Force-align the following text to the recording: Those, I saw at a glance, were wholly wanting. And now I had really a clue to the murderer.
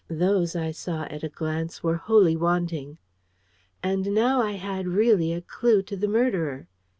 Those, 0.09 0.55
I 0.55 0.71
saw 0.71 1.03
at 1.11 1.21
a 1.21 1.29
glance, 1.29 1.83
were 1.83 1.97
wholly 1.97 2.35
wanting. 2.35 2.97
And 3.83 4.15
now 4.15 4.41
I 4.41 4.53
had 4.53 4.87
really 4.87 5.31
a 5.31 5.41
clue 5.41 5.83
to 5.83 5.95
the 5.95 6.07
murderer. 6.07 6.67